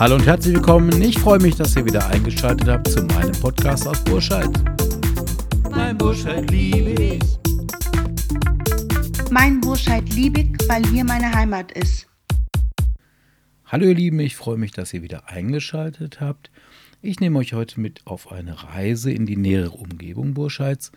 [0.00, 1.02] Hallo und herzlich willkommen.
[1.02, 4.48] Ich freue mich, dass ihr wieder eingeschaltet habt zu meinem Podcast aus Burscheid.
[5.70, 7.20] Mein Burscheid liebe ich.
[9.30, 12.06] Mein Burscheid liebe ich, weil hier meine Heimat ist.
[13.66, 16.50] Hallo ihr Lieben, ich freue mich, dass ihr wieder eingeschaltet habt.
[17.02, 20.92] Ich nehme euch heute mit auf eine Reise in die nähere Umgebung Burscheids,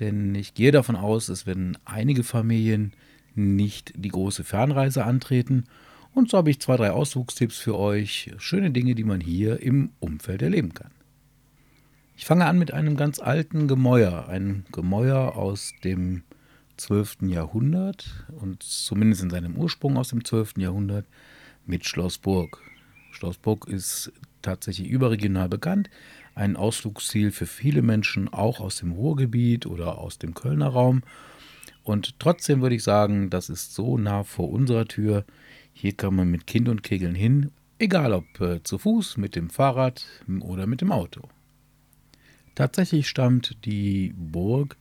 [0.00, 2.92] denn ich gehe davon aus, es werden einige Familien
[3.36, 5.66] nicht die große Fernreise antreten
[6.12, 8.32] und so habe ich zwei, drei Ausflugstipps für euch.
[8.38, 10.90] Schöne Dinge, die man hier im Umfeld erleben kann.
[12.16, 14.28] Ich fange an mit einem ganz alten Gemäuer.
[14.28, 16.24] Ein Gemäuer aus dem
[16.78, 17.18] 12.
[17.28, 20.54] Jahrhundert und zumindest in seinem Ursprung aus dem 12.
[20.56, 21.06] Jahrhundert
[21.64, 22.60] mit Schloss Burg.
[23.14, 25.88] Schloss Burg ist tatsächlich überregional bekannt.
[26.34, 31.02] Ein Ausflugsziel für viele Menschen, auch aus dem Ruhrgebiet oder aus dem Kölner Raum.
[31.84, 35.24] Und trotzdem würde ich sagen, das ist so nah vor unserer Tür,
[35.72, 39.50] hier kann man mit Kind und Kegeln hin, egal ob äh, zu Fuß, mit dem
[39.50, 40.06] Fahrrad
[40.40, 41.28] oder mit dem Auto.
[42.54, 44.76] Tatsächlich stammt die Burg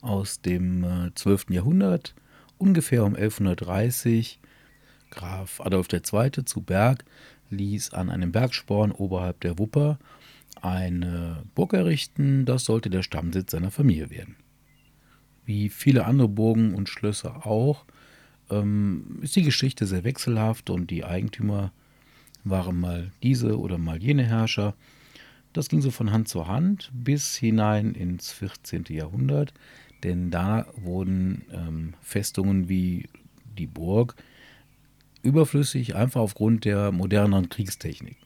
[0.00, 1.46] aus dem äh, 12.
[1.50, 2.14] Jahrhundert,
[2.58, 4.38] ungefähr um 1130.
[5.14, 6.44] Graf Adolf II.
[6.44, 7.04] zu Berg
[7.50, 9.98] ließ an einem Bergsporn oberhalb der Wupper
[10.62, 12.44] eine Burg errichten.
[12.44, 14.36] Das sollte der Stammsitz seiner Familie werden.
[15.44, 17.84] Wie viele andere Burgen und Schlösser auch,
[18.50, 21.72] ähm, ist die Geschichte sehr wechselhaft und die Eigentümer
[22.44, 24.74] waren mal diese oder mal jene Herrscher.
[25.52, 28.84] Das ging so von Hand zu Hand bis hinein ins 14.
[28.88, 29.54] Jahrhundert,
[30.02, 33.08] denn da wurden ähm, Festungen wie
[33.56, 34.16] die Burg
[35.24, 38.24] überflüssig, einfach aufgrund der moderneren Kriegstechniken.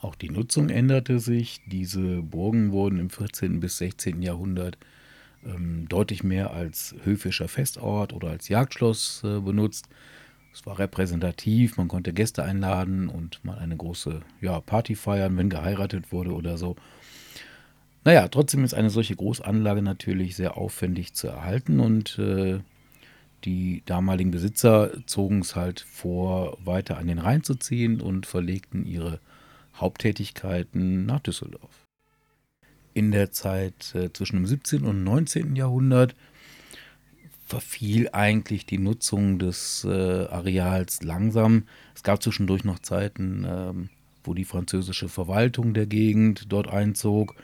[0.00, 1.60] Auch die Nutzung änderte sich.
[1.66, 3.60] Diese Burgen wurden im 14.
[3.60, 4.20] bis 16.
[4.22, 4.76] Jahrhundert
[5.44, 9.88] ähm, deutlich mehr als höfischer Festort oder als Jagdschloss äh, benutzt.
[10.52, 15.48] Es war repräsentativ, man konnte Gäste einladen und mal eine große ja, Party feiern, wenn
[15.48, 16.76] geheiratet wurde oder so.
[18.04, 22.58] Naja, trotzdem ist eine solche Großanlage natürlich sehr aufwendig zu erhalten und äh,
[23.44, 28.86] die damaligen Besitzer zogen es halt vor, weiter an den Rhein zu ziehen und verlegten
[28.86, 29.20] ihre
[29.74, 31.82] Haupttätigkeiten nach Düsseldorf
[32.94, 34.84] in der Zeit äh, zwischen dem 17.
[34.84, 35.56] und 19.
[35.56, 36.14] Jahrhundert
[37.46, 41.64] verfiel eigentlich die Nutzung des äh, Areals langsam.
[41.94, 43.88] Es gab zwischendurch noch Zeiten, ähm,
[44.24, 47.34] wo die französische Verwaltung der Gegend dort einzog.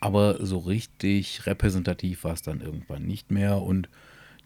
[0.00, 3.60] Aber so richtig repräsentativ war es dann irgendwann nicht mehr.
[3.62, 3.88] Und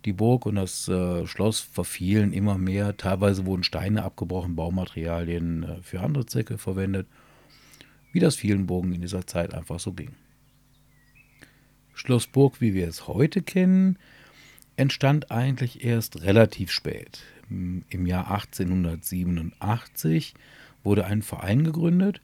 [0.04, 2.96] die Burg und das äh, Schloss verfielen immer mehr.
[2.96, 7.06] Teilweise wurden Steine abgebrochen, Baumaterialien äh, für andere Zwecke verwendet
[8.12, 10.12] wie das vielen Burgen in dieser Zeit einfach so ging.
[11.94, 13.98] Schloss Burg, wie wir es heute kennen,
[14.76, 17.22] entstand eigentlich erst relativ spät.
[17.48, 20.34] Im Jahr 1887
[20.82, 22.20] wurde ein Verein gegründet,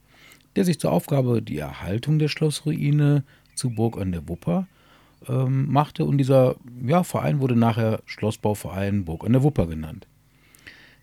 [0.55, 3.23] der sich zur Aufgabe die Erhaltung der Schlossruine
[3.53, 4.67] zu Burg an der Wupper
[5.27, 6.55] ähm, machte und dieser
[6.85, 10.07] ja, Verein wurde nachher Schlossbauverein Burg an der Wupper genannt.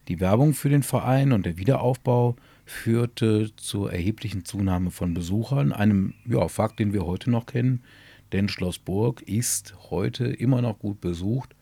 [0.09, 2.37] Die Werbung für den Verein und der Wiederaufbau
[2.67, 7.83] führte zur erheblichen Zunahme von Besuchern, einem ja, Fakt, den wir heute noch kennen,
[8.33, 11.55] denn Schloss Burg ist heute immer noch gut besucht.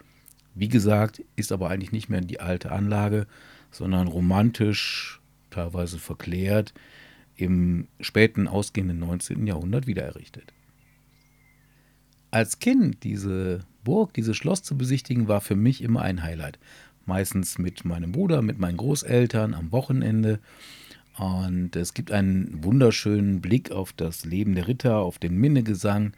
[0.55, 3.27] Wie gesagt, ist aber eigentlich nicht mehr die alte Anlage,
[3.71, 5.21] sondern romantisch,
[5.51, 6.75] teilweise verklärt,
[7.37, 9.47] im späten ausgehenden 19.
[9.47, 10.53] Jahrhundert wiedererrichtet.
[12.33, 16.59] Als Kind diese Burg, dieses Schloss zu besichtigen, war für mich immer ein Highlight.
[17.05, 20.41] Meistens mit meinem Bruder, mit meinen Großeltern am Wochenende.
[21.19, 26.15] Und es gibt einen wunderschönen Blick auf das Leben der Ritter, auf den Minnegesang.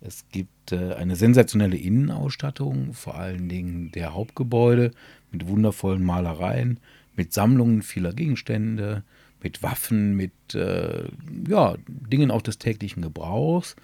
[0.00, 4.92] Es gibt äh, eine sensationelle Innenausstattung, vor allen Dingen der Hauptgebäude
[5.32, 6.78] mit wundervollen Malereien,
[7.16, 9.02] mit Sammlungen vieler Gegenstände,
[9.42, 11.08] mit Waffen, mit äh,
[11.48, 13.74] ja, Dingen auch des täglichen Gebrauchs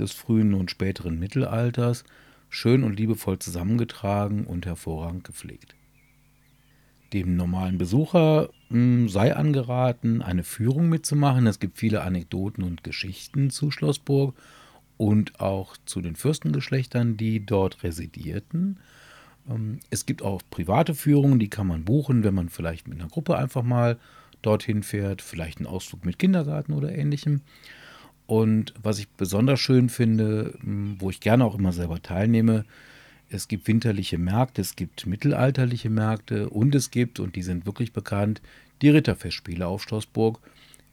[0.00, 2.04] des frühen und späteren Mittelalters,
[2.48, 5.74] schön und liebevoll zusammengetragen und hervorragend gepflegt.
[7.12, 11.46] Dem normalen Besucher mh, hm, sei angeraten, eine Führung mitzumachen.
[11.46, 14.34] Es gibt viele Anekdoten und Geschichten zu Schlossburg
[14.98, 18.78] und auch zu den Fürstengeschlechtern, die dort residierten.
[19.48, 23.08] Ähm, es gibt auch private Führungen, die kann man buchen, wenn man vielleicht mit einer
[23.08, 23.98] Gruppe einfach mal
[24.42, 27.42] dorthin fährt, vielleicht einen Ausflug mit Kindergarten oder ähnlichem.
[28.28, 32.66] Und was ich besonders schön finde, wo ich gerne auch immer selber teilnehme,
[33.30, 37.94] es gibt winterliche Märkte, es gibt mittelalterliche Märkte und es gibt, und die sind wirklich
[37.94, 38.42] bekannt,
[38.82, 40.40] die Ritterfestspiele auf Schlossburg,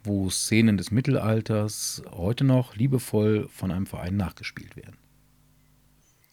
[0.06, 4.96] wo Szenen des Mittelalters heute noch liebevoll von einem Verein nachgespielt werden.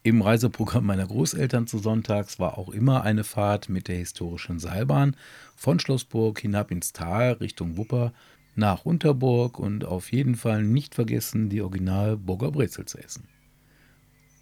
[0.03, 5.17] Im Reiseprogramm meiner Großeltern zu Sonntags war auch immer eine Fahrt mit der historischen Seilbahn
[5.57, 8.13] von Schlossburg hinab ins Tal Richtung Wupper
[8.55, 13.27] nach Unterburg und auf jeden Fall nicht vergessen, die Original Burger Brezel zu essen.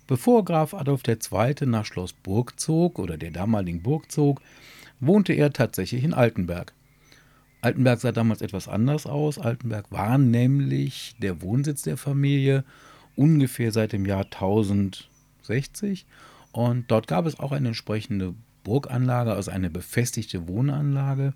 [0.08, 1.68] Bevor Graf Adolf II.
[1.68, 4.42] nach Schloss Burg zog oder der damaligen Burg zog,
[5.00, 6.74] wohnte er tatsächlich in Altenberg.
[7.62, 9.38] Altenberg sah damals etwas anders aus.
[9.38, 12.66] Altenberg war nämlich der Wohnsitz der Familie
[13.16, 16.06] ungefähr seit dem Jahr 1060
[16.52, 18.34] und dort gab es auch eine entsprechende
[18.64, 21.34] Burganlage, also eine befestigte Wohnanlage,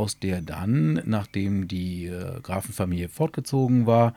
[0.00, 4.14] aus der dann, nachdem die äh, Grafenfamilie fortgezogen war,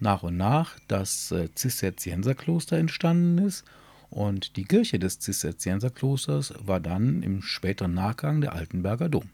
[0.00, 3.64] nach und nach das äh, Zisterzienserkloster entstanden ist.
[4.10, 9.30] Und die Kirche des Zisterzienserklosters war dann im späteren Nachgang der Altenberger Dom.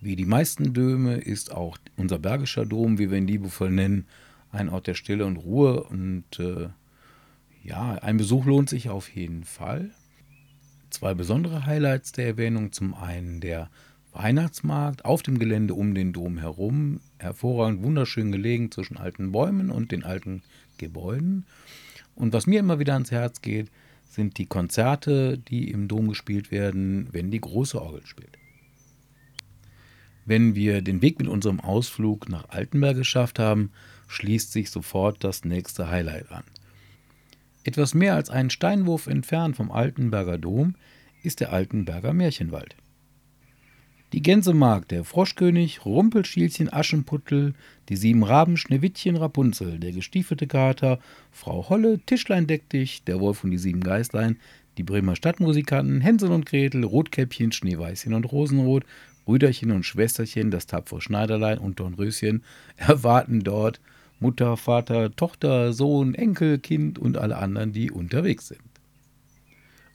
[0.00, 4.06] Wie die meisten Döme ist auch unser Bergischer Dom, wie wir ihn liebevoll nennen,
[4.52, 5.82] ein Ort der Stille und Ruhe.
[5.84, 6.68] Und äh,
[7.64, 9.90] ja, ein Besuch lohnt sich auf jeden Fall.
[10.90, 12.72] Zwei besondere Highlights der Erwähnung.
[12.72, 13.68] Zum einen der
[14.16, 17.00] Weihnachtsmarkt auf dem Gelände um den Dom herum.
[17.18, 20.42] Hervorragend, wunderschön gelegen zwischen alten Bäumen und den alten
[20.78, 21.44] Gebäuden.
[22.14, 23.70] Und was mir immer wieder ans Herz geht,
[24.08, 28.38] sind die Konzerte, die im Dom gespielt werden, wenn die große Orgel spielt.
[30.24, 33.70] Wenn wir den Weg mit unserem Ausflug nach Altenberg geschafft haben,
[34.08, 36.44] schließt sich sofort das nächste Highlight an.
[37.64, 40.74] Etwas mehr als einen Steinwurf entfernt vom Altenberger Dom
[41.22, 42.76] ist der Altenberger Märchenwald.
[44.16, 47.52] Die Gänsemark, der Froschkönig, Rumpelstilzchen, Aschenputtel,
[47.90, 53.44] die sieben Raben, Schneewittchen, Rapunzel, der gestiefelte Kater, Frau Holle, Tischlein deck dich, der Wolf
[53.44, 54.38] und die sieben Geistlein,
[54.78, 58.84] die Bremer Stadtmusikanten, Hänsel und Gretel, Rotkäppchen, Schneeweißchen und Rosenrot,
[59.26, 62.42] Brüderchen und Schwesterchen, das tapfere Schneiderlein und Dornröschen
[62.78, 63.82] erwarten dort
[64.18, 68.62] Mutter, Vater, Tochter, Sohn, Enkel, Kind und alle anderen, die unterwegs sind.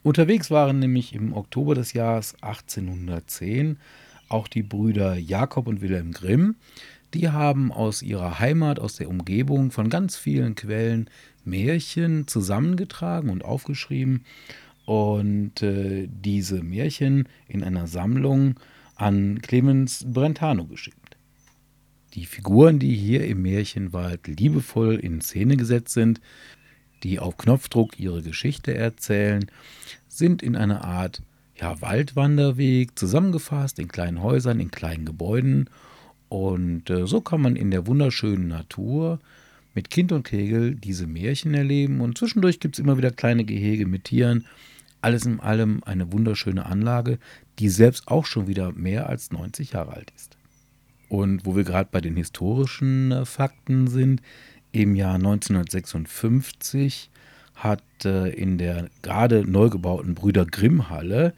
[0.04, 3.78] Unterwegs waren nämlich im Oktober des Jahres 1810
[4.32, 6.56] auch die Brüder Jakob und Wilhelm Grimm.
[7.14, 11.10] Die haben aus ihrer Heimat, aus der Umgebung von ganz vielen Quellen
[11.44, 14.24] Märchen zusammengetragen und aufgeschrieben
[14.86, 18.58] und äh, diese Märchen in einer Sammlung
[18.96, 21.16] an Clemens Brentano geschickt.
[22.14, 26.20] Die Figuren, die hier im Märchenwald liebevoll in Szene gesetzt sind,
[27.02, 29.46] die auf Knopfdruck ihre Geschichte erzählen,
[30.08, 31.22] sind in einer Art
[31.62, 35.70] ja, Waldwanderweg zusammengefasst in kleinen Häusern, in kleinen Gebäuden.
[36.28, 39.20] Und äh, so kann man in der wunderschönen Natur
[39.72, 42.00] mit Kind und Kegel diese Märchen erleben.
[42.00, 44.44] Und zwischendurch gibt es immer wieder kleine Gehege mit Tieren.
[45.02, 47.20] Alles in allem eine wunderschöne Anlage,
[47.60, 50.36] die selbst auch schon wieder mehr als 90 Jahre alt ist.
[51.08, 54.20] Und wo wir gerade bei den historischen äh, Fakten sind,
[54.72, 57.08] im Jahr 1956
[57.54, 61.34] hat äh, in der gerade neu gebauten Brüder Grimm Halle,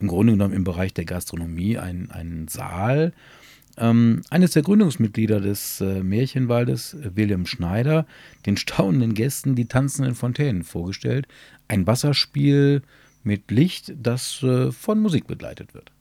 [0.00, 3.12] im Grunde genommen im Bereich der Gastronomie, einen Saal,
[3.78, 8.06] ähm, eines der Gründungsmitglieder des äh, Märchenwaldes, William Schneider,
[8.44, 11.28] den staunenden Gästen die tanzenden Fontänen vorgestellt.
[11.68, 12.82] Ein Wasserspiel
[13.22, 15.92] mit Licht, das äh, von Musik begleitet wird.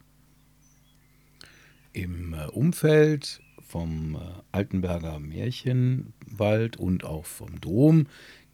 [1.93, 4.19] Im äh, Umfeld vom äh,
[4.51, 8.07] Altenberger Märchenwald und auch vom Dom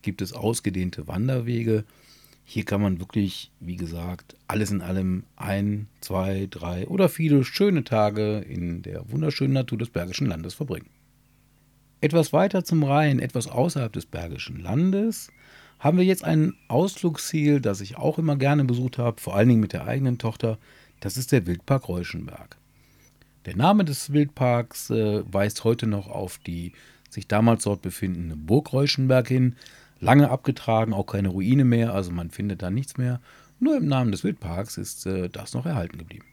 [0.04, 1.86] gibt es ausgedehnte Wanderwege.
[2.45, 7.83] Hier kann man wirklich, wie gesagt, alles in allem ein, zwei, drei oder viele schöne
[7.83, 10.90] Tage in der wunderschönen Natur des Bergischen Landes verbringen.
[12.02, 15.31] Etwas weiter zum Rhein, etwas außerhalb des Bergischen Landes,
[15.80, 19.62] haben wir jetzt ein Ausflugsziel, das ich auch immer gerne besucht habe, vor allen Dingen
[19.62, 20.57] mit der eigenen Tochter.
[21.00, 22.57] Das ist der Wildpark Reuschenberg.
[23.45, 26.74] Der Name des Wildparks äh, weist heute noch auf die
[27.10, 29.56] sich damals dort befindende Burg Reuschenberg hin.
[30.04, 33.22] Lange abgetragen, auch keine Ruine mehr, also man findet da nichts mehr.
[33.60, 36.26] Nur im Namen des Wildparks ist äh, das noch erhalten geblieben.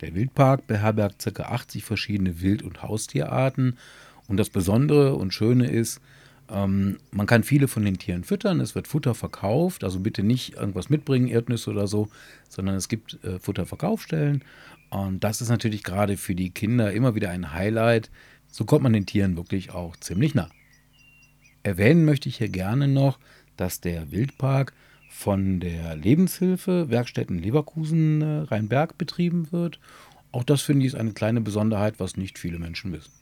[0.00, 1.42] Der Wildpark beherbergt ca.
[1.44, 3.78] 80 verschiedene Wild- und Haustierarten.
[4.28, 6.00] Und das Besondere und Schöne ist,
[6.50, 8.60] ähm, man kann viele von den Tieren füttern.
[8.60, 9.84] Es wird Futter verkauft.
[9.84, 12.08] Also bitte nicht irgendwas mitbringen, Erdnüsse oder so,
[12.48, 14.44] sondern es gibt äh, Futterverkaufsstellen.
[14.90, 18.10] Und das ist natürlich gerade für die Kinder immer wieder ein Highlight.
[18.50, 20.48] So kommt man den Tieren wirklich auch ziemlich nah.
[21.68, 23.18] Erwähnen möchte ich hier gerne noch,
[23.56, 24.72] dass der Wildpark
[25.10, 29.78] von der Lebenshilfe Werkstätten Leverkusen äh, Rheinberg betrieben wird.
[30.32, 33.12] Auch das finde ich ist eine kleine Besonderheit, was nicht viele Menschen wissen.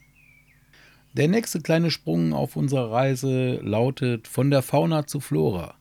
[1.13, 5.75] Der nächste kleine Sprung auf unserer Reise lautet von der Fauna zu Flora.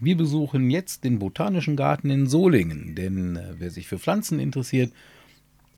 [0.00, 4.92] Wir besuchen jetzt den Botanischen Garten in Solingen, denn äh, wer sich für Pflanzen interessiert,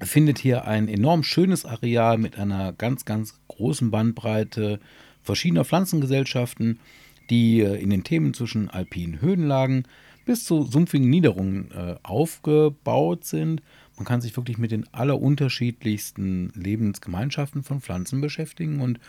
[0.01, 4.81] findet hier ein enorm schönes Areal mit einer ganz, ganz großen Bandbreite
[5.29, 6.81] verschiedener Pflanzengesellschaften,
[7.29, 9.85] die äh, in den Themen zwischen alpinen Höhenlagen
[10.25, 13.63] bis zu sumpfigen Niederungen äh, aufgebaut sind.
[13.97, 19.01] Man kann sich wirklich mit den allerunterschiedlichsten Lebensgemeinschaften von Pflanzen beschäftigen und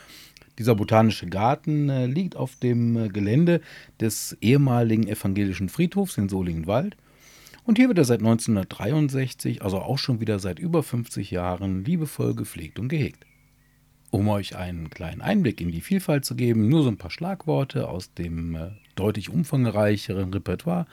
[0.58, 3.62] dieser botanische Garten äh, liegt auf dem Gelände
[4.02, 6.98] des ehemaligen evangelischen Friedhofs in Solingenwald.
[7.64, 12.36] Und hier wird er seit 1963, also auch schon wieder seit über 50 Jahren, liebevoll
[12.36, 13.26] gepflegt und gehegt.
[14.12, 17.88] Um euch einen kleinen Einblick in die Vielfalt zu geben, nur so ein paar Schlagworte
[17.88, 20.88] aus dem äh, deutlich umfangreicheren Repertoire.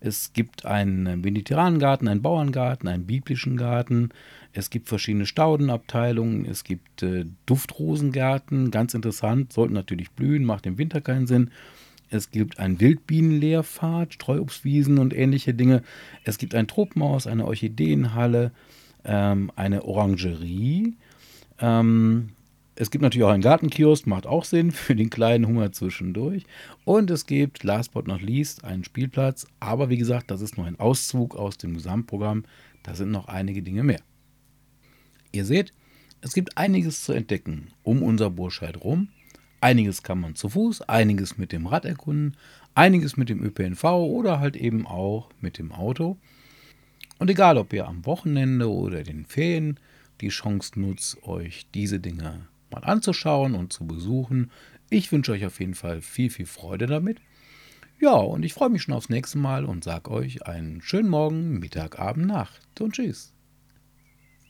[0.00, 4.10] Es gibt einen mediterranen Garten, einen Bauerngarten, einen biblischen Garten.
[4.52, 6.46] Es gibt verschiedene Staudenabteilungen.
[6.46, 11.50] Es gibt äh, Duftrosengärten, ganz interessant, sollten natürlich blühen, macht im Winter keinen Sinn.
[12.08, 15.82] Es gibt einen Wildbienenlehrpfad, Streuobstwiesen und ähnliche Dinge.
[16.24, 18.52] Es gibt ein Tropenhaus, eine Orchideenhalle,
[19.04, 20.94] ähm, eine Orangerie.
[21.58, 22.30] Ähm,
[22.78, 26.44] es gibt natürlich auch einen Gartenkiosk, macht auch Sinn für den kleinen Hunger zwischendurch.
[26.84, 29.46] Und es gibt, last but not least, einen Spielplatz.
[29.60, 32.44] Aber wie gesagt, das ist nur ein Auszug aus dem Gesamtprogramm.
[32.82, 34.00] Da sind noch einige Dinge mehr.
[35.32, 35.72] Ihr seht,
[36.20, 39.08] es gibt einiges zu entdecken um unser Burscheid rum.
[39.60, 42.36] Einiges kann man zu Fuß, einiges mit dem Rad erkunden,
[42.74, 46.18] einiges mit dem ÖPNV oder halt eben auch mit dem Auto.
[47.18, 49.80] Und egal, ob ihr am Wochenende oder den Ferien
[50.20, 54.50] die Chance nutzt, euch diese Dinge mal anzuschauen und zu besuchen,
[54.90, 57.20] ich wünsche euch auf jeden Fall viel, viel Freude damit.
[57.98, 61.58] Ja, und ich freue mich schon aufs nächste Mal und sage euch einen schönen Morgen,
[61.58, 63.35] Mittag, Abend, Nacht und tschüss.